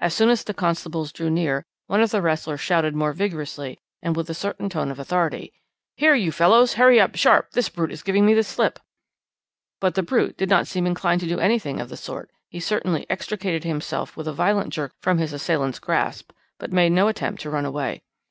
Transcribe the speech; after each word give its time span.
As 0.00 0.14
soon 0.14 0.30
as 0.30 0.42
the 0.42 0.54
constables 0.54 1.12
drew 1.12 1.28
near, 1.28 1.62
one 1.86 2.00
of 2.00 2.10
the 2.10 2.22
wrestlers 2.22 2.62
shouted 2.62 2.94
more 2.96 3.12
vigorously, 3.12 3.78
and 4.00 4.16
with 4.16 4.30
a 4.30 4.32
certain 4.32 4.70
tone 4.70 4.90
of 4.90 4.98
authority: 4.98 5.52
"'Here, 5.98 6.14
you 6.14 6.32
fellows, 6.32 6.72
hurry 6.76 6.98
up, 6.98 7.14
sharp; 7.16 7.50
the 7.50 7.70
brute 7.74 7.92
is 7.92 8.02
giving 8.02 8.24
me 8.24 8.32
the 8.32 8.42
slip!' 8.42 8.78
"But 9.78 9.94
the 9.94 10.02
brute 10.02 10.38
did 10.38 10.48
not 10.48 10.66
seem 10.66 10.86
inclined 10.86 11.20
to 11.20 11.28
do 11.28 11.40
anything 11.40 11.78
of 11.78 11.90
the 11.90 11.96
sort; 11.98 12.30
he 12.48 12.58
certainly 12.58 13.04
extricated 13.10 13.64
himself 13.64 14.16
with 14.16 14.26
a 14.26 14.32
violent 14.32 14.72
jerk 14.72 14.92
from 15.02 15.18
his 15.18 15.34
assailant's 15.34 15.78
grasp, 15.78 16.32
but 16.58 16.72
made 16.72 16.92
no 16.92 17.08
attempt 17.08 17.42
to 17.42 17.50
run 17.50 17.66
away. 17.66 18.00